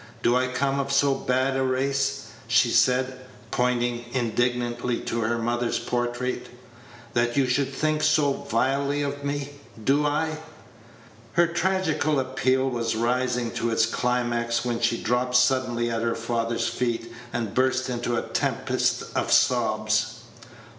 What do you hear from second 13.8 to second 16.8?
climax, when she dropped suddenly at her father's